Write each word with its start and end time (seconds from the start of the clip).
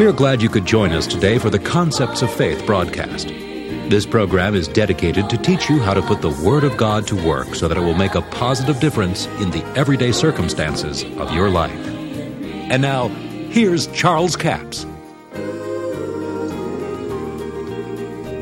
We 0.00 0.06
are 0.06 0.12
glad 0.12 0.40
you 0.40 0.48
could 0.48 0.64
join 0.64 0.92
us 0.92 1.06
today 1.06 1.36
for 1.36 1.50
the 1.50 1.58
Concepts 1.58 2.22
of 2.22 2.32
Faith 2.32 2.64
broadcast. 2.64 3.28
This 3.28 4.06
program 4.06 4.54
is 4.54 4.66
dedicated 4.66 5.28
to 5.28 5.36
teach 5.36 5.68
you 5.68 5.78
how 5.78 5.92
to 5.92 6.00
put 6.00 6.22
the 6.22 6.30
Word 6.42 6.64
of 6.64 6.78
God 6.78 7.06
to 7.08 7.16
work 7.22 7.54
so 7.54 7.68
that 7.68 7.76
it 7.76 7.82
will 7.82 7.92
make 7.92 8.14
a 8.14 8.22
positive 8.22 8.80
difference 8.80 9.26
in 9.42 9.50
the 9.50 9.62
everyday 9.76 10.10
circumstances 10.10 11.04
of 11.18 11.34
your 11.34 11.50
life. 11.50 11.78
And 12.70 12.80
now, 12.80 13.08
here's 13.50 13.88
Charles 13.88 14.36
Capps. 14.36 14.86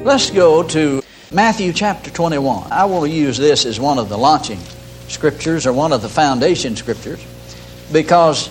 Let's 0.04 0.30
go 0.30 0.62
to 0.62 1.02
Matthew 1.32 1.72
chapter 1.72 2.09
21. 2.11 2.70
I 2.70 2.86
to 2.86 3.11
use 3.11 3.36
this 3.36 3.66
as 3.66 3.80
one 3.80 3.98
of 3.98 4.09
the 4.09 4.16
launching 4.16 4.61
scriptures 5.09 5.66
or 5.66 5.72
one 5.72 5.93
of 5.93 6.02
the 6.02 6.09
foundation 6.09 6.77
scriptures 6.77 7.27
because 7.91 8.48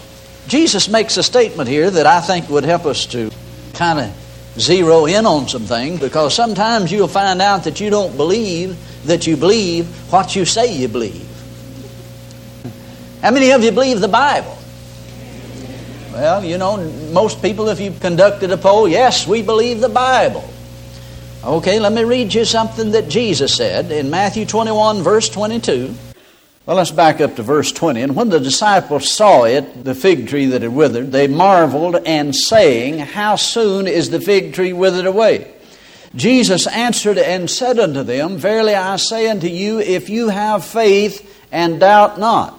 Jesus 0.48 0.88
makes 0.88 1.18
a 1.18 1.24
statement 1.24 1.70
here 1.70 1.90
that 1.90 2.06
I 2.06 2.22
think 2.22 2.50
would 2.50 2.64
help 2.64 2.86
us 2.86 3.06
to 3.08 3.30
kind 3.74 4.00
of 4.00 4.60
zero 4.60 5.06
in 5.06 5.26
on 5.26 5.48
some 5.48 5.64
things 5.64 6.00
because 6.00 6.34
sometimes 6.34 6.92
you'll 6.92 7.08
find 7.08 7.42
out 7.42 7.66
that 7.66 7.80
you 7.80 7.90
don't 7.90 8.16
believe 8.18 8.78
that 9.06 9.28
you 9.28 9.38
believe 9.38 9.88
what 10.12 10.36
you 10.36 10.46
say 10.46 10.74
you 10.74 10.88
believe. 10.88 11.28
How 13.22 13.32
many 13.32 13.52
of 13.52 13.64
you 13.64 13.72
believe 13.72 14.00
the 14.00 14.08
Bible? 14.08 14.58
Well, 16.12 16.44
you 16.44 16.58
know, 16.58 16.78
most 17.12 17.42
people, 17.42 17.68
if 17.70 17.80
you 17.80 17.92
conducted 17.92 18.52
a 18.52 18.58
poll, 18.58 18.88
yes, 18.88 19.28
we 19.28 19.42
believe 19.42 19.82
the 19.82 19.90
Bible. 19.90 20.48
Okay, 21.44 21.80
let 21.80 21.94
me 21.94 22.04
read 22.04 22.34
you 22.34 22.46
something 22.46 22.92
that 22.92 23.08
Jesus 23.08 23.56
said 23.56 23.92
in 23.92 24.10
Matthew 24.10 24.46
21, 24.46 25.04
verse 25.04 25.30
22. 25.30 25.94
Well, 26.68 26.76
let's 26.76 26.92
back 26.92 27.22
up 27.22 27.38
to 27.38 27.44
verse 27.44 27.72
20. 27.72 28.02
And 28.02 28.14
when 28.14 28.28
the 28.28 28.42
disciples 28.42 29.10
saw 29.10 29.46
it, 29.46 29.86
the 29.86 29.96
fig 29.96 30.28
tree 30.28 30.48
that 30.48 30.64
had 30.64 30.74
withered, 30.74 31.14
they 31.14 31.28
marveled 31.28 31.96
and 32.06 32.36
saying, 32.36 33.00
How 33.00 33.38
soon 33.38 33.88
is 33.88 34.10
the 34.10 34.20
fig 34.20 34.54
tree 34.54 34.74
withered 34.74 35.06
away? 35.06 35.50
Jesus 36.14 36.68
answered 36.68 37.20
and 37.20 37.50
said 37.50 37.80
unto 37.80 38.04
them, 38.04 38.36
Verily 38.36 38.76
I 38.76 38.98
say 38.98 39.30
unto 39.30 39.48
you, 39.48 39.80
if 39.80 40.10
you 40.10 40.28
have 40.28 40.66
faith 40.66 41.48
and 41.54 41.80
doubt 41.80 42.20
not, 42.20 42.54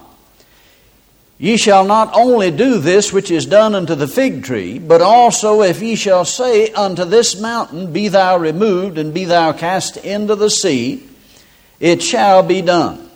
ye 1.37 1.55
shall 1.55 1.85
not 1.85 2.09
only 2.15 2.49
do 2.49 2.79
this 2.79 3.13
which 3.13 3.29
is 3.29 3.45
done 3.45 3.75
unto 3.75 3.93
the 3.93 4.07
fig 4.07 4.43
tree, 4.43 4.79
but 4.79 5.01
also 5.03 5.61
if 5.61 5.83
ye 5.83 5.93
shall 5.93 6.25
say 6.25 6.71
unto 6.71 7.05
this 7.05 7.39
mountain, 7.39 7.93
Be 7.93 8.07
thou 8.07 8.39
removed 8.39 8.97
and 8.97 9.13
be 9.13 9.25
thou 9.25 9.53
cast 9.53 9.97
into 9.97 10.35
the 10.35 10.49
sea, 10.49 11.07
it 11.79 12.01
shall 12.01 12.41
be 12.41 12.63
done. 12.63 13.08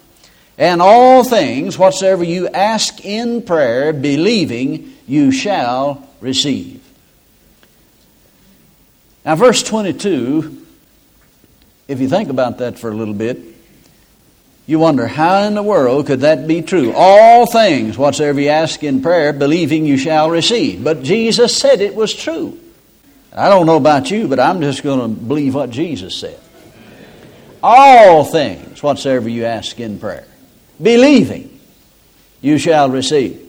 And 0.58 0.82
all 0.82 1.23
things 1.23 1.78
whatsoever 1.78 2.23
you 2.23 2.48
ask 2.48 3.04
in 3.04 3.42
prayer, 3.42 3.92
believing, 3.92 4.94
you 5.08 5.32
shall 5.32 6.08
receive. 6.22 6.82
Now, 9.26 9.36
verse 9.36 9.64
22, 9.64 10.66
if 11.88 12.00
you 12.00 12.08
think 12.08 12.30
about 12.30 12.59
that 12.59 12.78
for 12.78 12.92
a 12.92 12.94
little 12.94 13.14
bit, 13.14 13.40
you 14.66 14.80
wonder 14.80 15.08
how 15.08 15.44
in 15.44 15.56
the 15.56 15.64
world 15.64 16.08
could 16.08 16.22
that 16.22 16.48
be 16.48 16.62
true? 16.62 16.94
All 16.96 17.46
things 17.46 17.98
whatsoever 17.98 18.40
you 18.40 18.50
ask 18.50 18.84
in 18.84 19.02
prayer, 19.02 19.34
believing, 19.34 19.86
you 19.86 19.98
shall 19.98 20.30
receive. 20.30 20.84
But 20.84 21.04
Jesus 21.04 21.58
said 21.58 21.81
it 21.81 21.96
was 21.96 22.14
true. 22.14 22.59
I 23.34 23.50
don't 23.50 23.66
know 23.66 23.78
about 23.78 24.12
you, 24.12 24.28
but 24.28 24.40
I'm 24.40 24.62
just 24.62 24.84
going 24.84 25.02
to 25.02 25.08
believe 25.08 25.56
what 25.56 25.72
Jesus 25.72 26.16
said. 26.16 26.40
All 27.62 28.24
things 28.24 28.84
whatsoever 28.84 29.28
you 29.28 29.46
ask 29.46 29.80
in 29.80 30.00
prayer 30.00 30.28
believing, 30.84 31.59
you 32.42 32.58
shall 32.58 32.89
receive. 32.89 33.39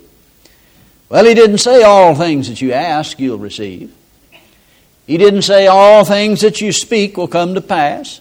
Well, 1.09 1.25
he 1.25 1.35
didn't 1.35 1.59
say 1.59 1.83
all 1.83 2.15
things 2.15 2.49
that 2.49 2.63
you 2.63 2.73
ask 2.73 3.19
you'll 3.19 3.39
receive. 3.39 3.93
He 5.07 5.19
didn't 5.19 5.43
say 5.43 5.67
all 5.67 6.05
things 6.05 6.41
that 6.41 6.61
you 6.61 6.73
speak 6.73 7.17
will 7.17 7.29
come 7.29 7.55
to 7.55 7.61
pass. 7.61 8.21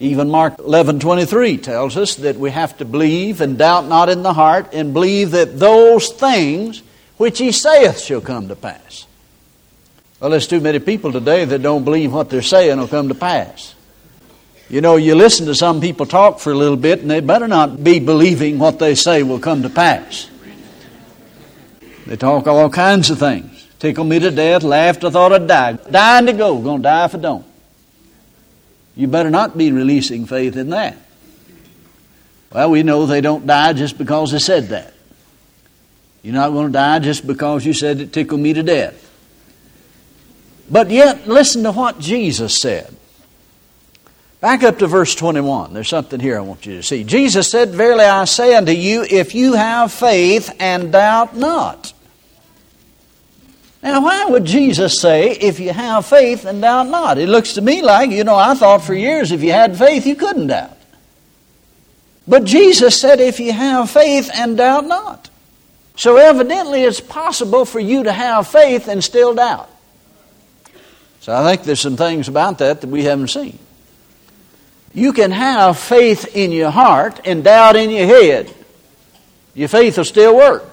Even 0.00 0.30
Mark 0.30 0.56
11:23 0.56 1.58
tells 1.58 1.96
us 1.96 2.16
that 2.16 2.36
we 2.36 2.50
have 2.50 2.76
to 2.78 2.84
believe 2.84 3.40
and 3.40 3.58
doubt 3.58 3.86
not 3.86 4.08
in 4.08 4.22
the 4.22 4.32
heart 4.32 4.72
and 4.72 4.94
believe 4.94 5.32
that 5.32 5.58
those 5.58 6.08
things 6.08 6.82
which 7.18 7.38
he 7.38 7.52
saith 7.52 8.00
shall 8.00 8.22
come 8.22 8.48
to 8.48 8.56
pass. 8.56 9.04
Well, 10.18 10.30
there's 10.30 10.46
too 10.46 10.60
many 10.60 10.78
people 10.78 11.12
today 11.12 11.44
that 11.44 11.62
don't 11.62 11.84
believe 11.84 12.12
what 12.12 12.30
they're 12.30 12.42
saying 12.42 12.78
will 12.78 12.88
come 12.88 13.08
to 13.08 13.14
pass. 13.14 13.74
You 14.70 14.80
know, 14.80 14.96
you 14.96 15.16
listen 15.16 15.46
to 15.46 15.54
some 15.54 15.80
people 15.80 16.06
talk 16.06 16.38
for 16.38 16.52
a 16.52 16.54
little 16.54 16.76
bit, 16.76 17.00
and 17.00 17.10
they 17.10 17.20
better 17.20 17.48
not 17.48 17.82
be 17.82 17.98
believing 17.98 18.58
what 18.58 18.78
they 18.78 18.94
say 18.94 19.22
will 19.24 19.40
come 19.40 19.62
to 19.62 19.68
pass. 19.68 20.30
They 22.06 22.16
talk 22.16 22.46
all 22.46 22.70
kinds 22.70 23.10
of 23.10 23.18
things. 23.18 23.68
Tickle 23.80 24.04
me 24.04 24.20
to 24.20 24.30
death, 24.30 24.62
laughed, 24.62 25.04
I 25.04 25.10
thought 25.10 25.32
I'd 25.32 25.46
die. 25.48 25.72
Dying 25.72 26.26
to 26.26 26.32
go, 26.32 26.58
gonna 26.60 26.82
die 26.82 27.04
if 27.04 27.14
I 27.16 27.18
don't. 27.18 27.44
You 28.94 29.08
better 29.08 29.30
not 29.30 29.58
be 29.58 29.72
releasing 29.72 30.26
faith 30.26 30.56
in 30.56 30.70
that. 30.70 30.96
Well, 32.52 32.70
we 32.70 32.82
know 32.82 33.06
they 33.06 33.20
don't 33.20 33.46
die 33.46 33.72
just 33.72 33.96
because 33.98 34.32
they 34.32 34.38
said 34.38 34.68
that. 34.68 34.92
You're 36.22 36.34
not 36.34 36.50
going 36.50 36.66
to 36.66 36.72
die 36.72 36.98
just 36.98 37.26
because 37.26 37.64
you 37.64 37.72
said 37.72 38.00
it 38.00 38.12
tickled 38.12 38.40
me 38.40 38.52
to 38.52 38.62
death. 38.62 39.06
But 40.70 40.90
yet, 40.90 41.26
listen 41.26 41.62
to 41.62 41.72
what 41.72 41.98
Jesus 41.98 42.56
said. 42.56 42.94
Back 44.40 44.62
up 44.62 44.78
to 44.78 44.86
verse 44.86 45.14
21. 45.14 45.74
There's 45.74 45.88
something 45.88 46.18
here 46.18 46.38
I 46.38 46.40
want 46.40 46.64
you 46.64 46.76
to 46.76 46.82
see. 46.82 47.04
Jesus 47.04 47.50
said, 47.50 47.70
Verily 47.70 48.04
I 48.04 48.24
say 48.24 48.54
unto 48.54 48.72
you, 48.72 49.04
if 49.08 49.34
you 49.34 49.52
have 49.52 49.92
faith 49.92 50.54
and 50.58 50.92
doubt 50.92 51.36
not. 51.36 51.92
Now, 53.82 54.02
why 54.02 54.26
would 54.26 54.44
Jesus 54.44 55.00
say, 55.00 55.30
if 55.30 55.58
you 55.58 55.72
have 55.72 56.06
faith 56.06 56.44
and 56.44 56.60
doubt 56.60 56.88
not? 56.88 57.18
It 57.18 57.28
looks 57.28 57.54
to 57.54 57.62
me 57.62 57.80
like, 57.80 58.10
you 58.10 58.24
know, 58.24 58.34
I 58.34 58.54
thought 58.54 58.82
for 58.82 58.94
years 58.94 59.32
if 59.32 59.42
you 59.42 59.52
had 59.52 59.78
faith, 59.78 60.06
you 60.06 60.16
couldn't 60.16 60.48
doubt. 60.48 60.76
But 62.28 62.44
Jesus 62.44 63.00
said, 63.00 63.20
if 63.20 63.40
you 63.40 63.52
have 63.52 63.90
faith 63.90 64.30
and 64.34 64.56
doubt 64.56 64.86
not. 64.86 65.30
So 65.96 66.16
evidently, 66.16 66.82
it's 66.82 67.00
possible 67.00 67.64
for 67.64 67.80
you 67.80 68.04
to 68.04 68.12
have 68.12 68.46
faith 68.46 68.88
and 68.88 69.02
still 69.02 69.34
doubt. 69.34 69.68
So 71.20 71.34
I 71.34 71.42
think 71.44 71.64
there's 71.64 71.80
some 71.80 71.96
things 71.96 72.28
about 72.28 72.58
that 72.58 72.80
that 72.82 72.88
we 72.88 73.04
haven't 73.04 73.28
seen. 73.28 73.58
You 74.92 75.12
can 75.12 75.30
have 75.30 75.78
faith 75.78 76.36
in 76.36 76.50
your 76.52 76.70
heart 76.70 77.20
and 77.24 77.44
doubt 77.44 77.76
in 77.76 77.90
your 77.90 78.06
head. 78.06 78.52
Your 79.54 79.68
faith 79.68 79.96
will 79.96 80.04
still 80.04 80.36
work. 80.36 80.64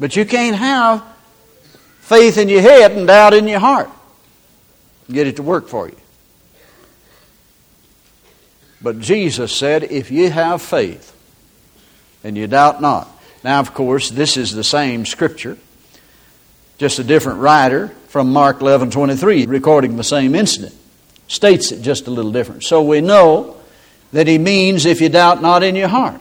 But 0.00 0.16
you 0.16 0.24
can't 0.24 0.56
have 0.56 1.04
faith 2.00 2.38
in 2.38 2.48
your 2.48 2.62
head 2.62 2.92
and 2.92 3.06
doubt 3.06 3.34
in 3.34 3.46
your 3.46 3.60
heart. 3.60 3.90
Get 5.10 5.26
it 5.26 5.36
to 5.36 5.42
work 5.42 5.68
for 5.68 5.88
you. 5.88 5.96
But 8.80 9.00
Jesus 9.00 9.54
said, 9.54 9.84
if 9.84 10.10
you 10.10 10.30
have 10.30 10.62
faith 10.62 11.14
and 12.22 12.36
you 12.36 12.46
doubt 12.46 12.80
not. 12.80 13.08
Now, 13.42 13.60
of 13.60 13.74
course, 13.74 14.08
this 14.08 14.36
is 14.36 14.52
the 14.52 14.64
same 14.64 15.04
scripture, 15.04 15.58
just 16.78 16.98
a 16.98 17.04
different 17.04 17.40
writer 17.40 17.88
from 18.08 18.32
Mark 18.32 18.60
11 18.60 18.90
23, 18.90 19.46
recording 19.46 19.96
the 19.96 20.04
same 20.04 20.34
incident 20.34 20.77
states 21.28 21.70
it 21.70 21.82
just 21.82 22.06
a 22.06 22.10
little 22.10 22.32
different. 22.32 22.64
So 22.64 22.82
we 22.82 23.00
know 23.00 23.56
that 24.12 24.26
he 24.26 24.38
means 24.38 24.86
if 24.86 25.00
you 25.00 25.08
doubt 25.08 25.40
not 25.40 25.62
in 25.62 25.76
your 25.76 25.88
heart. 25.88 26.20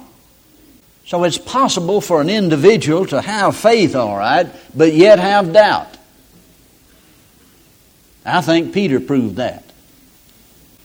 So 1.06 1.24
it's 1.24 1.38
possible 1.38 2.02
for 2.02 2.20
an 2.20 2.30
individual 2.30 3.06
to 3.08 3.22
have 3.22 3.56
faith, 3.56 3.96
all 3.96 4.18
right, 4.18 4.48
but 4.76 4.94
yet 4.94 5.20
have 5.20 5.54
doubt. 5.54 5.98
I 8.26 8.42
think 8.42 8.74
Peter 8.74 9.00
proved 9.00 9.38
that. 9.38 9.64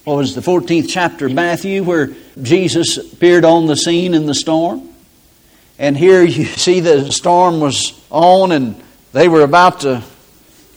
What 0.05 0.17
was 0.17 0.35
the 0.37 0.41
14th 0.41 0.87
chapter 0.89 1.27
of 1.27 1.33
Matthew 1.33 1.83
where 1.83 2.11
Jesus 2.41 2.99
appeared 2.99 3.45
on 3.45 3.67
the 3.67 3.77
scene 3.77 4.15
in 4.15 4.27
the 4.27 4.35
storm? 4.35 4.89
And 5.79 5.97
here 5.97 6.23
you 6.23 6.45
see 6.57 6.79
the 6.79 7.11
storm 7.11 7.59
was 7.59 8.01
on 8.11 8.53
and 8.53 8.81
they 9.13 9.27
were 9.29 9.43
about 9.43 9.81
to 9.81 10.05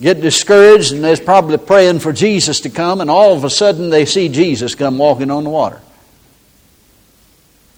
get 0.02 0.22
discouraged 0.22 0.92
and 0.92 1.04
they're 1.04 1.18
probably 1.18 1.58
praying 1.58 2.00
for 2.00 2.14
Jesus 2.14 2.62
to 2.62 2.70
come, 2.70 3.02
and 3.02 3.10
all 3.10 3.34
of 3.34 3.44
a 3.44 3.50
sudden 3.50 3.90
they 3.90 4.06
see 4.06 4.30
Jesus 4.30 4.76
come 4.76 4.98
walking 4.98 5.32
on 5.32 5.44
the 5.44 5.50
water. 5.50 5.82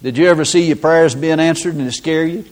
Did 0.02 0.18
you 0.18 0.28
ever 0.28 0.46
see 0.46 0.68
your 0.68 0.76
prayers 0.76 1.16
being 1.16 1.40
answered 1.40 1.76
and 1.76 1.88
it 1.88 1.92
scare 1.92 2.26
you? 2.26 2.46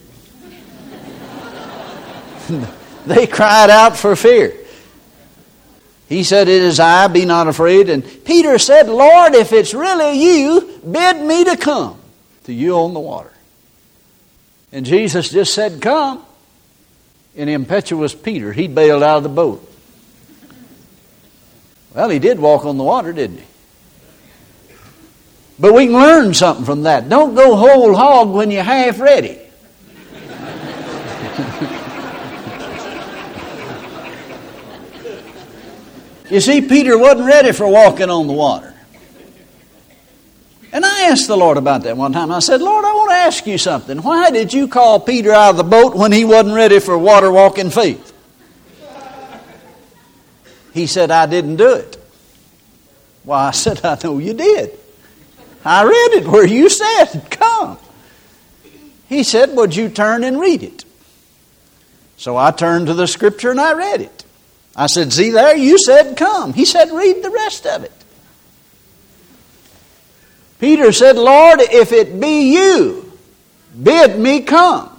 they 3.06 3.26
cried 3.26 3.70
out 3.70 3.96
for 3.96 4.16
fear. 4.16 4.54
He 6.08 6.22
said, 6.22 6.48
It 6.48 6.62
is 6.62 6.80
I, 6.80 7.08
be 7.08 7.24
not 7.24 7.48
afraid. 7.48 7.88
And 7.88 8.04
Peter 8.24 8.58
said, 8.58 8.88
Lord, 8.88 9.34
if 9.34 9.52
it's 9.52 9.74
really 9.74 10.20
you, 10.20 10.80
bid 10.88 11.20
me 11.20 11.44
to 11.44 11.56
come 11.56 11.98
to 12.44 12.52
you 12.52 12.76
on 12.76 12.94
the 12.94 13.00
water. 13.00 13.32
And 14.72 14.84
Jesus 14.84 15.30
just 15.30 15.54
said, 15.54 15.80
Come 15.80 16.25
in 17.36 17.48
impetuous 17.48 18.14
Peter, 18.14 18.52
he 18.52 18.66
bailed 18.66 19.02
out 19.02 19.18
of 19.18 19.22
the 19.22 19.28
boat. 19.28 19.62
Well, 21.94 22.08
he 22.08 22.18
did 22.18 22.38
walk 22.38 22.64
on 22.64 22.78
the 22.78 22.84
water, 22.84 23.12
didn't 23.12 23.38
he? 23.38 23.44
But 25.58 25.72
we 25.72 25.86
can 25.86 25.94
learn 25.94 26.34
something 26.34 26.64
from 26.64 26.82
that. 26.82 27.08
Don't 27.08 27.34
go 27.34 27.56
whole 27.56 27.94
hog 27.94 28.30
when 28.30 28.50
you're 28.50 28.62
half 28.62 29.00
ready. 29.00 29.40
You 36.28 36.40
see, 36.40 36.60
Peter 36.60 36.98
wasn't 36.98 37.28
ready 37.28 37.52
for 37.52 37.68
walking 37.68 38.10
on 38.10 38.26
the 38.26 38.32
water. 38.32 38.65
And 40.76 40.84
I 40.84 41.04
asked 41.04 41.26
the 41.26 41.38
Lord 41.38 41.56
about 41.56 41.84
that 41.84 41.96
one 41.96 42.12
time. 42.12 42.30
I 42.30 42.40
said, 42.40 42.60
Lord, 42.60 42.84
I 42.84 42.92
want 42.92 43.08
to 43.08 43.14
ask 43.14 43.46
you 43.46 43.56
something. 43.56 44.02
Why 44.02 44.30
did 44.30 44.52
you 44.52 44.68
call 44.68 45.00
Peter 45.00 45.32
out 45.32 45.52
of 45.52 45.56
the 45.56 45.64
boat 45.64 45.96
when 45.96 46.12
he 46.12 46.26
wasn't 46.26 46.54
ready 46.54 46.80
for 46.80 46.98
water 46.98 47.32
walking 47.32 47.70
faith? 47.70 48.12
He 50.74 50.86
said, 50.86 51.10
I 51.10 51.24
didn't 51.24 51.56
do 51.56 51.76
it. 51.76 51.96
Well, 53.24 53.38
I 53.38 53.52
said, 53.52 53.86
I 53.86 53.96
know 54.04 54.18
you 54.18 54.34
did. 54.34 54.78
I 55.64 55.84
read 55.84 56.22
it 56.22 56.26
where 56.26 56.46
you 56.46 56.68
said, 56.68 57.22
Come. 57.30 57.78
He 59.08 59.22
said, 59.22 59.56
Would 59.56 59.74
you 59.74 59.88
turn 59.88 60.24
and 60.24 60.38
read 60.38 60.62
it? 60.62 60.84
So 62.18 62.36
I 62.36 62.50
turned 62.50 62.88
to 62.88 62.92
the 62.92 63.06
scripture 63.06 63.50
and 63.50 63.62
I 63.62 63.72
read 63.72 64.02
it. 64.02 64.24
I 64.76 64.88
said, 64.88 65.10
See 65.10 65.30
there, 65.30 65.56
you 65.56 65.78
said, 65.78 66.18
Come. 66.18 66.52
He 66.52 66.66
said, 66.66 66.90
Read 66.90 67.24
the 67.24 67.30
rest 67.30 67.64
of 67.64 67.82
it. 67.82 67.95
Peter 70.66 70.90
said, 70.90 71.14
Lord, 71.14 71.60
if 71.60 71.92
it 71.92 72.18
be 72.18 72.52
you, 72.52 73.12
bid 73.80 74.18
me 74.18 74.40
come. 74.40 74.90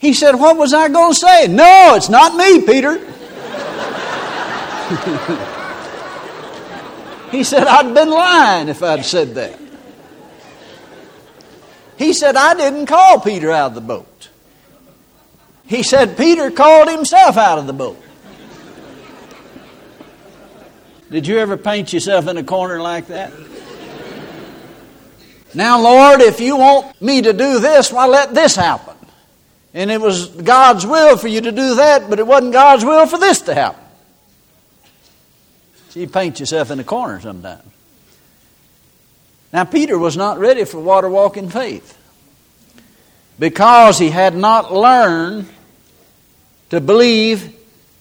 He 0.00 0.12
said, 0.12 0.34
What 0.34 0.56
was 0.56 0.74
I 0.74 0.88
going 0.88 1.12
to 1.12 1.18
say? 1.20 1.46
No, 1.46 1.92
it's 1.94 2.08
not 2.08 2.34
me, 2.34 2.66
Peter. 2.66 2.98
he 7.30 7.44
said, 7.44 7.68
I'd 7.68 7.94
been 7.94 8.10
lying 8.10 8.68
if 8.68 8.82
I'd 8.82 9.04
said 9.04 9.36
that. 9.36 9.56
He 11.96 12.12
said, 12.12 12.34
I 12.34 12.54
didn't 12.54 12.86
call 12.86 13.20
Peter 13.20 13.52
out 13.52 13.68
of 13.68 13.76
the 13.76 13.80
boat. 13.80 14.30
He 15.64 15.84
said, 15.84 16.16
Peter 16.16 16.50
called 16.50 16.90
himself 16.90 17.36
out 17.36 17.58
of 17.58 17.68
the 17.68 17.72
boat. 17.72 18.02
Did 21.08 21.28
you 21.28 21.38
ever 21.38 21.56
paint 21.56 21.92
yourself 21.92 22.26
in 22.26 22.36
a 22.36 22.42
corner 22.42 22.82
like 22.82 23.06
that? 23.06 23.32
Now, 25.56 25.80
Lord, 25.80 26.20
if 26.20 26.38
you 26.38 26.58
want 26.58 27.00
me 27.00 27.22
to 27.22 27.32
do 27.32 27.60
this, 27.60 27.90
why 27.90 28.06
let 28.06 28.34
this 28.34 28.54
happen? 28.54 28.94
And 29.72 29.90
it 29.90 29.98
was 29.98 30.28
God's 30.28 30.86
will 30.86 31.16
for 31.16 31.28
you 31.28 31.40
to 31.40 31.50
do 31.50 31.76
that, 31.76 32.10
but 32.10 32.18
it 32.18 32.26
wasn't 32.26 32.52
God's 32.52 32.84
will 32.84 33.06
for 33.06 33.16
this 33.16 33.40
to 33.42 33.54
happen. 33.54 33.82
So 35.88 36.00
you 36.00 36.08
paint 36.08 36.40
yourself 36.40 36.70
in 36.70 36.78
a 36.78 36.84
corner 36.84 37.22
sometimes. 37.22 37.62
Now, 39.50 39.64
Peter 39.64 39.98
was 39.98 40.14
not 40.14 40.38
ready 40.38 40.66
for 40.66 40.78
water 40.78 41.08
walking 41.08 41.48
faith 41.48 41.96
because 43.38 43.98
he 43.98 44.10
had 44.10 44.36
not 44.36 44.74
learned 44.74 45.48
to 46.68 46.82
believe 46.82 47.56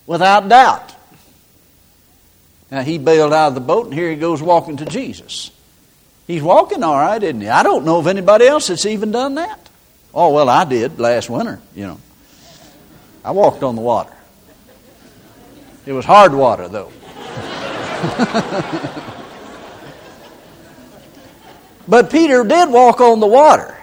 without 0.05 0.49
doubt. 0.49 0.93
Now, 2.69 2.81
he 2.81 2.97
bailed 2.97 3.31
out 3.31 3.47
of 3.49 3.55
the 3.55 3.61
boat, 3.61 3.85
and 3.85 3.93
here 3.93 4.09
he 4.09 4.17
goes 4.17 4.41
walking 4.41 4.75
to 4.77 4.85
Jesus. 4.85 5.51
He's 6.27 6.41
walking 6.41 6.83
all 6.83 6.95
right, 6.95 7.21
isn't 7.21 7.41
he? 7.41 7.49
I 7.49 7.63
don't 7.63 7.85
know 7.85 7.99
of 7.99 8.07
anybody 8.07 8.47
else 8.47 8.67
that's 8.67 8.85
even 8.85 9.11
done 9.11 9.35
that. 9.35 9.59
Oh, 10.13 10.33
well, 10.33 10.49
I 10.49 10.63
did 10.65 10.99
last 10.99 11.29
winter, 11.29 11.59
you 11.75 11.85
know. 11.85 11.99
I 13.23 13.31
walked 13.31 13.63
on 13.63 13.75
the 13.75 13.81
water. 13.81 14.13
It 15.85 15.93
was 15.93 16.05
hard 16.05 16.33
water, 16.33 16.67
though. 16.67 16.91
but 21.87 22.09
Peter 22.09 22.43
did 22.43 22.69
walk 22.69 23.01
on 23.01 23.19
the 23.19 23.27
water. 23.27 23.75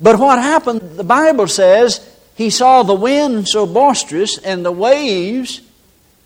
But 0.00 0.18
what 0.18 0.38
happened, 0.38 0.96
the 0.96 1.04
Bible 1.04 1.46
says, 1.46 2.06
he 2.34 2.50
saw 2.50 2.82
the 2.82 2.94
wind 2.94 3.48
so 3.48 3.66
boisterous 3.66 4.36
and 4.38 4.64
the 4.64 4.72
waves, 4.72 5.62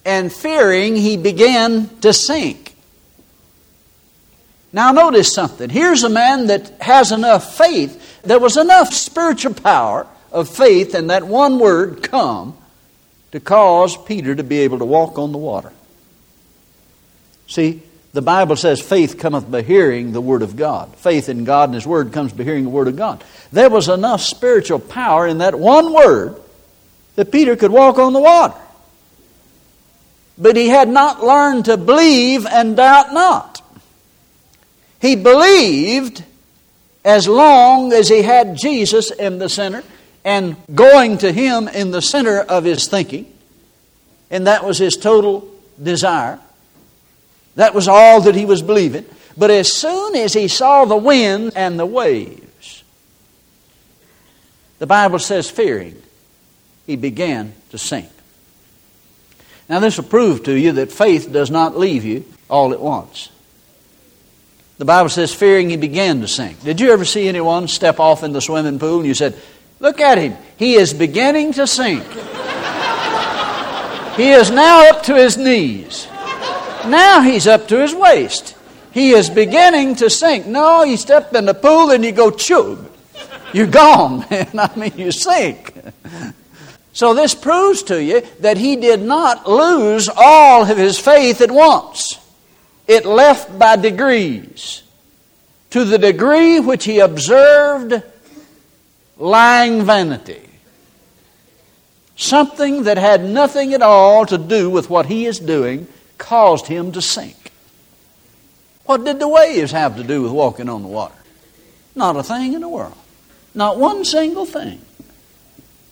and 0.04 0.32
fearing, 0.32 0.96
he 0.96 1.16
began 1.16 1.88
to 2.00 2.12
sink. 2.12 2.74
Now, 4.72 4.92
notice 4.92 5.32
something. 5.32 5.70
Here's 5.70 6.02
a 6.02 6.10
man 6.10 6.48
that 6.48 6.68
has 6.80 7.10
enough 7.10 7.56
faith. 7.56 8.20
There 8.22 8.38
was 8.38 8.56
enough 8.56 8.92
spiritual 8.92 9.54
power 9.54 10.06
of 10.30 10.48
faith 10.48 10.94
in 10.94 11.06
that 11.06 11.24
one 11.24 11.58
word, 11.58 12.02
come, 12.02 12.56
to 13.32 13.40
cause 13.40 13.96
Peter 13.96 14.34
to 14.34 14.42
be 14.42 14.58
able 14.60 14.78
to 14.78 14.84
walk 14.84 15.18
on 15.18 15.32
the 15.32 15.38
water. 15.38 15.72
See, 17.46 17.82
the 18.12 18.22
Bible 18.22 18.56
says 18.56 18.80
faith 18.80 19.18
cometh 19.18 19.50
by 19.50 19.62
hearing 19.62 20.12
the 20.12 20.20
Word 20.20 20.42
of 20.42 20.56
God. 20.56 20.94
Faith 20.96 21.28
in 21.28 21.44
God 21.44 21.70
and 21.70 21.74
His 21.74 21.86
Word 21.86 22.12
comes 22.12 22.32
by 22.32 22.44
hearing 22.44 22.64
the 22.64 22.70
Word 22.70 22.88
of 22.88 22.96
God. 22.96 23.22
There 23.52 23.70
was 23.70 23.88
enough 23.88 24.20
spiritual 24.20 24.78
power 24.78 25.26
in 25.26 25.38
that 25.38 25.58
one 25.58 25.92
word 25.92 26.36
that 27.16 27.32
Peter 27.32 27.56
could 27.56 27.70
walk 27.70 27.98
on 27.98 28.12
the 28.12 28.20
water. 28.20 28.54
But 30.36 30.56
he 30.56 30.68
had 30.68 30.88
not 30.88 31.22
learned 31.22 31.64
to 31.64 31.76
believe 31.76 32.46
and 32.46 32.76
doubt 32.76 33.12
not. 33.12 33.57
He 35.00 35.16
believed 35.16 36.24
as 37.04 37.28
long 37.28 37.92
as 37.92 38.08
he 38.08 38.22
had 38.22 38.56
Jesus 38.56 39.10
in 39.10 39.38
the 39.38 39.48
center 39.48 39.82
and 40.24 40.56
going 40.74 41.18
to 41.18 41.32
him 41.32 41.68
in 41.68 41.90
the 41.90 42.02
center 42.02 42.40
of 42.40 42.64
his 42.64 42.88
thinking. 42.88 43.32
And 44.30 44.46
that 44.46 44.64
was 44.64 44.78
his 44.78 44.96
total 44.96 45.48
desire. 45.82 46.38
That 47.54 47.74
was 47.74 47.88
all 47.88 48.20
that 48.22 48.34
he 48.34 48.44
was 48.44 48.62
believing. 48.62 49.06
But 49.36 49.50
as 49.50 49.72
soon 49.72 50.16
as 50.16 50.32
he 50.32 50.48
saw 50.48 50.84
the 50.84 50.96
wind 50.96 51.52
and 51.54 51.78
the 51.78 51.86
waves, 51.86 52.82
the 54.78 54.86
Bible 54.86 55.18
says, 55.18 55.48
fearing, 55.48 56.00
he 56.86 56.96
began 56.96 57.54
to 57.70 57.78
sink. 57.78 58.08
Now, 59.68 59.80
this 59.80 59.96
will 59.96 60.04
prove 60.04 60.44
to 60.44 60.58
you 60.58 60.72
that 60.72 60.90
faith 60.90 61.32
does 61.32 61.50
not 61.50 61.76
leave 61.76 62.04
you 62.04 62.24
all 62.48 62.72
at 62.72 62.80
once. 62.80 63.28
The 64.78 64.84
Bible 64.84 65.08
says, 65.08 65.34
fearing 65.34 65.70
he 65.70 65.76
began 65.76 66.20
to 66.20 66.28
sink. 66.28 66.62
Did 66.62 66.80
you 66.80 66.92
ever 66.92 67.04
see 67.04 67.28
anyone 67.28 67.66
step 67.66 67.98
off 67.98 68.22
in 68.22 68.32
the 68.32 68.40
swimming 68.40 68.78
pool 68.78 68.98
and 68.98 69.06
you 69.06 69.14
said, 69.14 69.36
Look 69.80 70.00
at 70.00 70.18
him, 70.18 70.36
he 70.56 70.74
is 70.74 70.94
beginning 70.94 71.52
to 71.54 71.66
sink. 71.66 72.04
he 74.16 74.30
is 74.30 74.50
now 74.50 74.88
up 74.88 75.02
to 75.04 75.14
his 75.16 75.36
knees. 75.36 76.06
Now 76.86 77.22
he's 77.22 77.46
up 77.46 77.68
to 77.68 77.80
his 77.80 77.94
waist. 77.94 78.56
He 78.92 79.10
is 79.10 79.28
beginning 79.28 79.96
to 79.96 80.08
sink. 80.10 80.46
No, 80.46 80.84
you 80.84 80.96
step 80.96 81.34
in 81.34 81.44
the 81.44 81.54
pool 81.54 81.90
and 81.90 82.04
you 82.04 82.12
go 82.12 82.30
chug. 82.30 82.88
You're 83.52 83.66
gone, 83.66 84.26
man. 84.30 84.48
I 84.58 84.70
mean, 84.76 84.92
you 84.96 85.10
sink. 85.10 85.74
So 86.92 87.14
this 87.14 87.34
proves 87.34 87.82
to 87.84 88.02
you 88.02 88.22
that 88.40 88.56
he 88.58 88.76
did 88.76 89.02
not 89.02 89.48
lose 89.48 90.08
all 90.08 90.68
of 90.68 90.76
his 90.76 90.98
faith 90.98 91.40
at 91.40 91.50
once 91.50 92.07
it 92.88 93.04
left 93.04 93.56
by 93.58 93.76
degrees. 93.76 94.82
To 95.70 95.84
the 95.84 95.98
degree 95.98 96.58
which 96.58 96.86
he 96.86 96.98
observed 96.98 98.02
lying 99.18 99.84
vanity. 99.84 100.40
Something 102.16 102.84
that 102.84 102.96
had 102.96 103.22
nothing 103.22 103.74
at 103.74 103.82
all 103.82 104.24
to 104.26 104.38
do 104.38 104.70
with 104.70 104.88
what 104.88 105.06
he 105.06 105.26
is 105.26 105.38
doing 105.38 105.86
caused 106.16 106.66
him 106.66 106.90
to 106.92 107.02
sink. 107.02 107.52
What 108.86 109.04
did 109.04 109.20
the 109.20 109.28
waves 109.28 109.70
have 109.72 109.96
to 109.96 110.02
do 110.02 110.22
with 110.22 110.32
walking 110.32 110.70
on 110.70 110.82
the 110.82 110.88
water? 110.88 111.14
Not 111.94 112.16
a 112.16 112.22
thing 112.22 112.54
in 112.54 112.62
the 112.62 112.68
world. 112.68 112.96
Not 113.54 113.78
one 113.78 114.04
single 114.04 114.46
thing. 114.46 114.80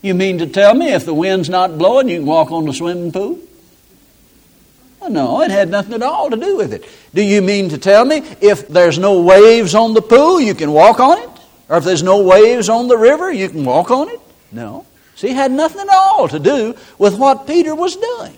You 0.01 0.15
mean 0.15 0.39
to 0.39 0.47
tell 0.47 0.75
me 0.75 0.93
if 0.93 1.05
the 1.05 1.13
wind's 1.13 1.51
not 1.51 1.77
blowing, 1.77 2.09
you 2.09 2.19
can 2.19 2.27
walk 2.27 2.51
on 2.51 2.65
the 2.65 2.73
swimming 2.73 3.13
pool? 3.13 3.39
No, 5.09 5.43
it 5.43 5.51
had 5.51 5.71
nothing 5.71 5.95
at 5.95 6.03
all 6.03 6.31
to 6.31 6.37
do 6.37 6.57
with 6.57 6.73
it. 6.73 6.85
Do 7.15 7.23
you 7.23 7.43
mean 7.43 7.69
to 7.71 7.79
tell 7.79 8.05
me 8.05 8.19
if 8.41 8.69
there's 8.69 8.99
no 8.99 9.21
waves 9.21 9.75
on 9.75 9.95
the 9.95 10.03
pool, 10.03 10.41
you 10.41 10.55
can 10.55 10.73
walk 10.73 11.01
on 11.01 11.19
it? 11.19 11.31
Or 11.69 11.79
if 11.79 11.85
there's 11.85 12.03
no 12.03 12.23
waves 12.23 12.69
on 12.69 12.89
the 12.89 12.97
river, 12.97 13.33
you 13.33 13.49
can 13.49 13.65
walk 13.65 13.91
on 13.91 14.09
it? 14.09 14.21
No. 14.53 14.87
See, 15.15 15.31
it 15.31 15.37
had 15.37 15.53
nothing 15.53 15.83
at 15.83 15.89
all 15.89 16.29
to 16.29 16.39
do 16.39 16.75
with 16.99 17.19
what 17.19 17.47
Peter 17.47 17.75
was 17.75 17.97
doing. 17.97 18.37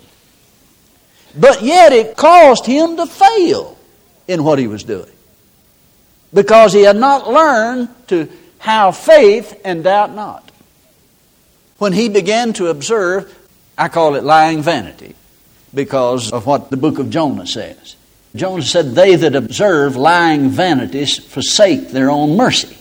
But 1.37 1.63
yet 1.63 1.93
it 1.93 2.17
caused 2.17 2.67
him 2.67 2.97
to 2.97 3.07
fail 3.07 3.77
in 4.27 4.45
what 4.45 4.59
he 4.59 4.67
was 4.67 4.85
doing. 4.85 5.11
Because 6.33 6.73
he 6.73 6.83
had 6.83 6.97
not 6.97 7.29
learned 7.29 7.89
to 8.09 8.29
have 8.59 8.97
faith 8.97 9.61
and 9.65 9.85
doubt 9.85 10.15
not. 10.15 10.51
When 11.79 11.93
he 11.93 12.09
began 12.09 12.53
to 12.55 12.69
observe, 12.69 13.35
I 13.77 13.89
call 13.89 14.15
it 14.15 14.25
lying 14.25 14.63
vanity 14.63 15.15
because 15.75 16.33
of 16.33 16.47
what 16.47 16.71
the 16.71 16.77
book 16.77 16.99
of 16.99 17.11
Jonah 17.11 17.47
says. 17.47 17.97
Jonah 18.35 18.63
said, 18.63 18.95
They 18.95 19.17
that 19.17 19.35
observe 19.35 19.97
lying 19.97 20.51
vanities 20.51 21.19
forsake 21.19 21.91
their 21.91 22.11
own 22.11 22.37
mercy. 22.37 22.77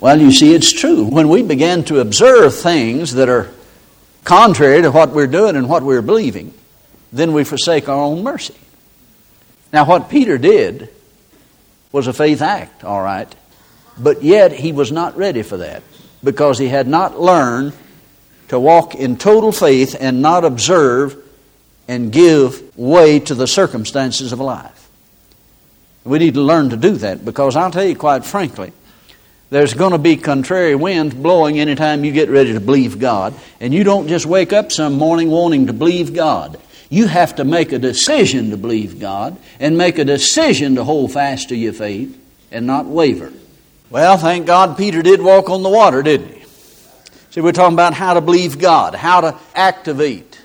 Well, 0.00 0.20
you 0.20 0.32
see, 0.32 0.54
it's 0.54 0.72
true. 0.72 1.04
When 1.04 1.28
we 1.28 1.42
begin 1.42 1.84
to 1.84 2.00
observe 2.00 2.54
things 2.54 3.14
that 3.14 3.28
are 3.28 3.50
contrary 4.24 4.82
to 4.82 4.90
what 4.90 5.10
we're 5.10 5.26
doing 5.26 5.56
and 5.56 5.68
what 5.68 5.82
we're 5.82 6.02
believing, 6.02 6.52
then 7.12 7.32
we 7.32 7.44
forsake 7.44 7.88
our 7.88 8.00
own 8.00 8.22
mercy. 8.22 8.54
Now, 9.72 9.86
what 9.86 10.10
Peter 10.10 10.38
did 10.38 10.90
was 11.92 12.06
a 12.06 12.12
faith 12.12 12.42
act, 12.42 12.84
all 12.84 13.02
right, 13.02 13.32
but 13.98 14.22
yet 14.22 14.52
he 14.52 14.72
was 14.72 14.90
not 14.92 15.16
ready 15.16 15.42
for 15.42 15.58
that 15.58 15.82
because 16.22 16.58
he 16.58 16.68
had 16.68 16.88
not 16.88 17.20
learned 17.20 17.72
to 18.54 18.60
walk 18.60 18.94
in 18.94 19.16
total 19.16 19.52
faith 19.52 19.96
and 19.98 20.22
not 20.22 20.44
observe 20.44 21.16
and 21.86 22.10
give 22.12 22.76
way 22.78 23.20
to 23.20 23.34
the 23.34 23.46
circumstances 23.46 24.32
of 24.32 24.40
life. 24.40 24.88
We 26.04 26.18
need 26.18 26.34
to 26.34 26.40
learn 26.40 26.70
to 26.70 26.76
do 26.76 26.92
that 26.98 27.24
because 27.24 27.56
I'll 27.56 27.70
tell 27.70 27.84
you 27.84 27.96
quite 27.96 28.24
frankly, 28.24 28.72
there's 29.50 29.74
going 29.74 29.92
to 29.92 29.98
be 29.98 30.16
contrary 30.16 30.74
winds 30.74 31.14
blowing 31.14 31.58
anytime 31.58 32.04
you 32.04 32.12
get 32.12 32.28
ready 32.28 32.52
to 32.54 32.60
believe 32.60 32.98
God. 32.98 33.34
And 33.60 33.74
you 33.74 33.84
don't 33.84 34.08
just 34.08 34.26
wake 34.26 34.52
up 34.52 34.72
some 34.72 34.94
morning 34.94 35.30
wanting 35.30 35.66
to 35.66 35.72
believe 35.72 36.14
God. 36.14 36.60
You 36.90 37.06
have 37.06 37.36
to 37.36 37.44
make 37.44 37.72
a 37.72 37.78
decision 37.78 38.50
to 38.50 38.56
believe 38.56 39.00
God 39.00 39.36
and 39.60 39.76
make 39.76 39.98
a 39.98 40.04
decision 40.04 40.76
to 40.76 40.84
hold 40.84 41.12
fast 41.12 41.48
to 41.48 41.56
your 41.56 41.72
faith 41.72 42.20
and 42.50 42.66
not 42.66 42.86
waver. 42.86 43.32
Well, 43.90 44.16
thank 44.16 44.46
God 44.46 44.76
Peter 44.76 45.02
did 45.02 45.22
walk 45.22 45.50
on 45.50 45.62
the 45.62 45.70
water, 45.70 46.02
didn't 46.02 46.34
he? 46.34 46.43
See, 47.34 47.40
we're 47.40 47.50
talking 47.50 47.74
about 47.74 47.94
how 47.94 48.14
to 48.14 48.20
believe 48.20 48.60
God, 48.60 48.94
how 48.94 49.20
to 49.22 49.36
activate 49.56 50.40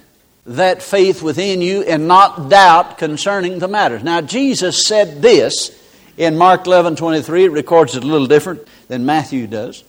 that 0.47 0.81
faith 0.81 1.21
within 1.21 1.61
you 1.61 1.83
and 1.83 2.07
not 2.07 2.49
doubt 2.49 2.97
concerning 2.97 3.59
the 3.59 3.67
matters. 3.67 4.03
Now, 4.03 4.21
Jesus 4.21 4.87
said 4.87 5.21
this 5.21 5.69
in 6.17 6.35
Mark 6.35 6.65
11 6.65 6.95
23. 6.95 7.45
It 7.45 7.51
records 7.51 7.95
it 7.95 8.03
a 8.03 8.07
little 8.07 8.25
different 8.25 8.67
than 8.87 9.05
Matthew 9.05 9.45
does. 9.45 9.83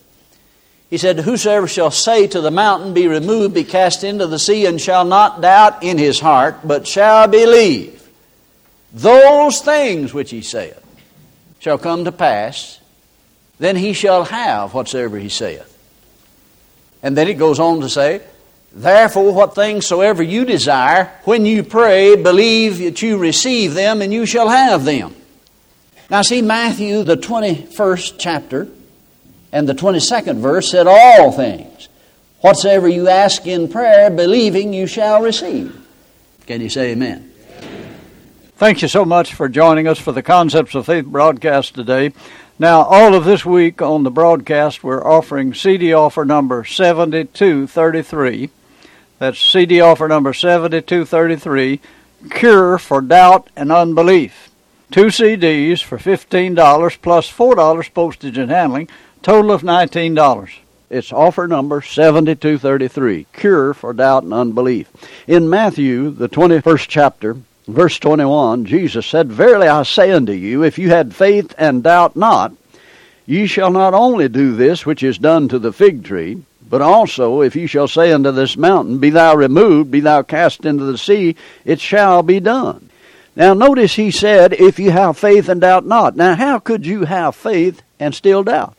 He 0.91 0.99
said, 0.99 1.17
Whosoever 1.17 1.67
shall 1.67 1.89
say 1.89 2.27
to 2.27 2.39
the 2.39 2.51
mountain, 2.51 2.93
Be 2.93 3.07
removed, 3.07 3.55
be 3.55 3.63
cast 3.63 4.03
into 4.03 4.27
the 4.27 4.37
sea, 4.37 4.67
and 4.67 4.79
shall 4.79 5.03
not 5.03 5.41
doubt 5.41 5.81
in 5.81 5.97
his 5.97 6.19
heart, 6.19 6.59
but 6.63 6.85
shall 6.85 7.27
believe 7.27 8.07
those 8.93 9.59
things 9.61 10.13
which 10.13 10.29
he 10.29 10.43
saith 10.43 10.79
shall 11.57 11.79
come 11.79 12.05
to 12.05 12.11
pass, 12.11 12.79
then 13.57 13.75
he 13.75 13.93
shall 13.93 14.23
have 14.23 14.75
whatsoever 14.75 15.17
he 15.17 15.29
saith. 15.29 15.70
And 17.03 17.17
then 17.17 17.27
it 17.27 17.35
goes 17.35 17.59
on 17.59 17.81
to 17.81 17.89
say, 17.89 18.21
Therefore, 18.73 19.33
what 19.33 19.53
things 19.53 19.85
soever 19.85 20.23
you 20.23 20.45
desire, 20.45 21.11
when 21.25 21.45
you 21.45 21.63
pray, 21.63 22.15
believe 22.15 22.77
that 22.79 23.01
you 23.01 23.17
receive 23.17 23.73
them, 23.73 24.01
and 24.01 24.13
you 24.13 24.25
shall 24.25 24.47
have 24.47 24.85
them. 24.85 25.13
Now, 26.09 26.21
see, 26.21 26.41
Matthew, 26.41 27.03
the 27.03 27.17
21st 27.17 28.15
chapter, 28.17 28.67
and 29.51 29.67
the 29.67 29.73
22nd 29.73 30.37
verse 30.39 30.71
said, 30.71 30.87
All 30.87 31.31
things, 31.31 31.89
whatsoever 32.39 32.87
you 32.87 33.09
ask 33.09 33.45
in 33.45 33.67
prayer, 33.67 34.09
believing 34.09 34.73
you 34.73 34.87
shall 34.87 35.21
receive. 35.21 35.77
Can 36.47 36.61
you 36.61 36.69
say 36.69 36.91
amen? 36.91 37.31
Thank 38.55 38.81
you 38.81 38.87
so 38.87 39.03
much 39.05 39.33
for 39.33 39.49
joining 39.49 39.87
us 39.87 39.99
for 39.99 40.11
the 40.11 40.21
Concepts 40.21 40.75
of 40.75 40.85
Faith 40.85 41.05
broadcast 41.05 41.73
today. 41.75 42.13
Now, 42.61 42.83
all 42.83 43.15
of 43.15 43.25
this 43.25 43.43
week 43.43 43.81
on 43.81 44.03
the 44.03 44.11
broadcast, 44.11 44.83
we're 44.83 45.03
offering 45.03 45.51
CD 45.55 45.93
offer 45.93 46.23
number 46.23 46.63
7233. 46.63 48.51
That's 49.17 49.41
CD 49.41 49.81
offer 49.81 50.07
number 50.07 50.31
7233 50.31 51.79
Cure 52.29 52.77
for 52.77 53.01
Doubt 53.01 53.49
and 53.55 53.71
Unbelief. 53.71 54.51
Two 54.91 55.05
CDs 55.05 55.81
for 55.81 55.97
$15 55.97 57.01
plus 57.01 57.31
$4 57.31 57.93
postage 57.95 58.37
and 58.37 58.51
handling, 58.51 58.89
total 59.23 59.51
of 59.51 59.63
$19. 59.63 60.51
It's 60.91 61.11
offer 61.11 61.47
number 61.47 61.81
7233 61.81 63.25
Cure 63.33 63.73
for 63.73 63.91
Doubt 63.91 64.21
and 64.21 64.35
Unbelief. 64.35 64.87
In 65.25 65.49
Matthew, 65.49 66.11
the 66.11 66.29
21st 66.29 66.87
chapter, 66.87 67.37
verse 67.73 67.99
21, 67.99 68.65
Jesus 68.65 69.05
said, 69.05 69.31
Verily 69.31 69.67
I 69.67 69.83
say 69.83 70.11
unto 70.11 70.31
you, 70.31 70.63
if 70.63 70.77
you 70.77 70.89
had 70.89 71.15
faith 71.15 71.53
and 71.57 71.83
doubt 71.83 72.15
not, 72.15 72.53
ye 73.25 73.47
shall 73.47 73.71
not 73.71 73.93
only 73.93 74.27
do 74.29 74.55
this 74.55 74.85
which 74.85 75.03
is 75.03 75.17
done 75.17 75.47
to 75.49 75.59
the 75.59 75.73
fig 75.73 76.03
tree, 76.03 76.43
but 76.69 76.81
also, 76.81 77.41
if 77.41 77.55
you 77.55 77.67
shall 77.67 77.87
say 77.87 78.13
unto 78.13 78.31
this 78.31 78.55
mountain, 78.55 78.99
Be 78.99 79.09
thou 79.09 79.35
removed, 79.35 79.91
be 79.91 79.99
thou 79.99 80.21
cast 80.21 80.65
into 80.65 80.85
the 80.85 80.97
sea, 80.97 81.35
it 81.65 81.81
shall 81.81 82.23
be 82.23 82.39
done. 82.39 82.89
Now, 83.35 83.53
notice 83.53 83.95
he 83.95 84.09
said, 84.09 84.53
If 84.53 84.79
you 84.79 84.91
have 84.91 85.17
faith 85.17 85.49
and 85.49 85.59
doubt 85.59 85.85
not. 85.85 86.15
Now, 86.15 86.35
how 86.35 86.59
could 86.59 86.85
you 86.85 87.05
have 87.05 87.35
faith 87.35 87.81
and 87.99 88.15
still 88.15 88.43
doubt? 88.43 88.75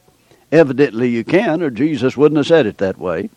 Evidently, 0.51 1.09
you 1.09 1.23
can, 1.23 1.63
or 1.63 1.71
Jesus 1.71 2.17
wouldn't 2.17 2.39
have 2.39 2.47
said 2.47 2.67
it 2.67 2.79
that 2.79 2.99
way. 2.99 3.29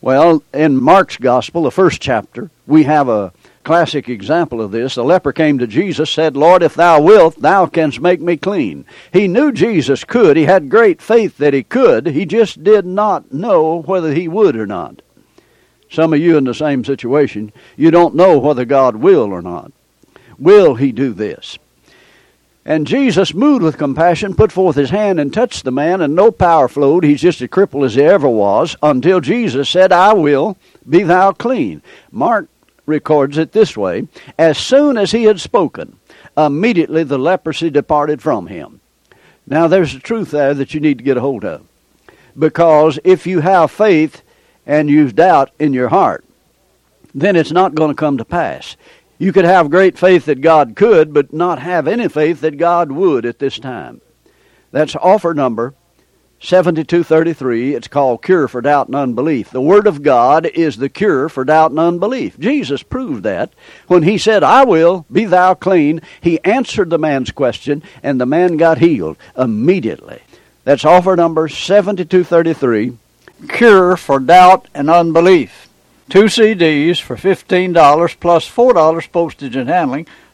Well, 0.00 0.42
in 0.52 0.82
Mark's 0.82 1.16
Gospel, 1.16 1.62
the 1.62 1.70
first 1.70 2.00
chapter, 2.00 2.50
we 2.66 2.82
have 2.82 3.08
a 3.08 3.32
classic 3.64 4.08
example 4.08 4.60
of 4.60 4.70
this. 4.70 4.94
The 4.94 5.04
leper 5.04 5.32
came 5.32 5.58
to 5.58 5.66
Jesus, 5.66 6.10
said, 6.10 6.36
Lord, 6.36 6.62
if 6.62 6.74
thou 6.74 7.00
wilt, 7.00 7.36
thou 7.36 7.66
canst 7.66 8.00
make 8.00 8.20
me 8.20 8.36
clean. 8.36 8.84
He 9.12 9.28
knew 9.28 9.52
Jesus 9.52 10.04
could. 10.04 10.36
He 10.36 10.44
had 10.44 10.68
great 10.68 11.00
faith 11.00 11.38
that 11.38 11.54
he 11.54 11.62
could. 11.62 12.06
He 12.06 12.26
just 12.26 12.62
did 12.62 12.84
not 12.84 13.32
know 13.32 13.82
whether 13.82 14.12
he 14.12 14.28
would 14.28 14.56
or 14.56 14.66
not. 14.66 15.02
Some 15.90 16.12
of 16.12 16.20
you 16.20 16.38
in 16.38 16.44
the 16.44 16.54
same 16.54 16.84
situation, 16.84 17.52
you 17.76 17.90
don't 17.90 18.14
know 18.14 18.38
whether 18.38 18.64
God 18.64 18.96
will 18.96 19.32
or 19.32 19.42
not. 19.42 19.72
Will 20.38 20.74
he 20.74 20.90
do 20.90 21.12
this? 21.12 21.58
And 22.64 22.86
Jesus, 22.86 23.34
moved 23.34 23.62
with 23.62 23.76
compassion, 23.76 24.34
put 24.34 24.52
forth 24.52 24.76
his 24.76 24.90
hand 24.90 25.18
and 25.18 25.34
touched 25.34 25.64
the 25.64 25.72
man, 25.72 26.00
and 26.00 26.14
no 26.14 26.30
power 26.30 26.68
flowed. 26.68 27.02
He's 27.02 27.20
just 27.20 27.42
as 27.42 27.48
crippled 27.48 27.84
as 27.84 27.96
he 27.96 28.02
ever 28.02 28.28
was, 28.28 28.76
until 28.82 29.20
Jesus 29.20 29.68
said, 29.68 29.90
I 29.90 30.12
will, 30.12 30.56
be 30.88 31.02
thou 31.02 31.32
clean. 31.32 31.82
Mark 32.12 32.48
records 32.86 33.38
it 33.38 33.52
this 33.52 33.76
way 33.76 34.08
As 34.38 34.58
soon 34.58 34.96
as 34.96 35.12
he 35.12 35.24
had 35.24 35.40
spoken, 35.40 35.98
immediately 36.36 37.04
the 37.04 37.18
leprosy 37.18 37.70
departed 37.70 38.22
from 38.22 38.46
him. 38.46 38.80
Now, 39.46 39.66
there's 39.66 39.94
a 39.94 40.00
truth 40.00 40.30
there 40.30 40.54
that 40.54 40.72
you 40.72 40.80
need 40.80 40.98
to 40.98 41.04
get 41.04 41.16
a 41.16 41.20
hold 41.20 41.44
of. 41.44 41.66
Because 42.38 42.98
if 43.04 43.26
you 43.26 43.40
have 43.40 43.70
faith 43.70 44.22
and 44.66 44.88
you 44.88 45.10
doubt 45.10 45.50
in 45.58 45.72
your 45.72 45.88
heart, 45.88 46.24
then 47.14 47.36
it's 47.36 47.52
not 47.52 47.74
going 47.74 47.90
to 47.90 48.00
come 48.00 48.18
to 48.18 48.24
pass. 48.24 48.76
You 49.18 49.32
could 49.32 49.44
have 49.44 49.70
great 49.70 49.98
faith 49.98 50.24
that 50.24 50.40
God 50.40 50.74
could, 50.74 51.12
but 51.12 51.32
not 51.32 51.58
have 51.58 51.86
any 51.86 52.08
faith 52.08 52.40
that 52.40 52.56
God 52.56 52.90
would 52.90 53.26
at 53.26 53.38
this 53.38 53.58
time. 53.58 54.00
That's 54.70 54.96
offer 54.96 55.34
number 55.34 55.74
7233. 56.42 57.74
It's 57.74 57.86
called 57.86 58.22
Cure 58.22 58.48
for 58.48 58.60
Doubt 58.60 58.88
and 58.88 58.96
Unbelief. 58.96 59.50
The 59.50 59.60
Word 59.60 59.86
of 59.86 60.02
God 60.02 60.44
is 60.46 60.76
the 60.76 60.88
cure 60.88 61.28
for 61.28 61.44
doubt 61.44 61.70
and 61.70 61.78
unbelief. 61.78 62.36
Jesus 62.38 62.82
proved 62.82 63.22
that. 63.22 63.52
When 63.86 64.02
he 64.02 64.18
said, 64.18 64.42
I 64.42 64.64
will, 64.64 65.06
be 65.10 65.24
thou 65.24 65.54
clean, 65.54 66.02
he 66.20 66.42
answered 66.44 66.90
the 66.90 66.98
man's 66.98 67.30
question, 67.30 67.82
and 68.02 68.20
the 68.20 68.26
man 68.26 68.56
got 68.56 68.78
healed 68.78 69.16
immediately. 69.38 70.20
That's 70.64 70.84
offer 70.84 71.14
number 71.14 71.48
7233 71.48 72.98
Cure 73.48 73.96
for 73.96 74.18
Doubt 74.18 74.66
and 74.74 74.90
Unbelief. 74.90 75.68
Two 76.08 76.24
CDs 76.24 77.00
for 77.00 77.16
$15 77.16 78.20
plus 78.20 78.50
$4 78.50 79.12
postage 79.12 79.56
and 79.56 79.68
handling 79.68 80.06